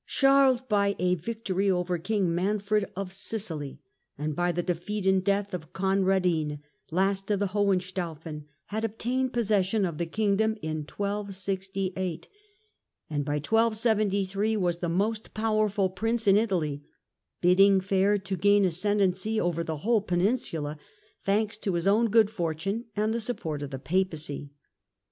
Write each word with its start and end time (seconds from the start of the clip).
Charles 0.07 0.63
by 0.63 0.95
a 0.97 1.13
victory 1.13 1.69
over 1.69 1.99
King 1.99 2.33
Manfred 2.33 2.89
of 2.95 3.13
Sicily, 3.13 3.81
and 4.17 4.35
by 4.35 4.51
the 4.51 4.63
defeat 4.63 5.05
and 5.05 5.23
death 5.23 5.53
of 5.53 5.73
Conradin, 5.73 6.57
last 6.89 7.29
of 7.29 7.39
the 7.39 7.49
Hohenstaufen, 7.49 8.45
had 8.65 8.83
obtained 8.83 9.31
possession 9.31 9.85
of 9.85 9.99
the 9.99 10.07
King 10.07 10.37
dom 10.37 10.57
in 10.63 10.77
1268, 10.77 12.27
and 13.11 13.23
by 13.23 13.33
1273 13.35 14.57
was 14.57 14.77
the 14.79 14.89
most 14.89 15.35
powerful 15.35 15.87
Prince 15.87 16.25
in 16.25 16.35
Italy, 16.35 16.81
bidding 17.39 17.79
fair 17.79 18.17
to 18.17 18.35
gain 18.35 18.65
ascendency 18.65 19.39
over 19.39 19.63
the 19.63 19.77
whole 19.85 20.01
Peninsula, 20.01 20.79
thanks 21.23 21.59
to 21.59 21.75
his 21.75 21.85
own 21.85 22.09
good 22.09 22.31
fortune 22.31 22.85
and 22.95 23.13
the 23.13 23.21
sup 23.21 23.37
port 23.41 23.61
of 23.61 23.69
the 23.69 23.77
Papacy. 23.77 24.49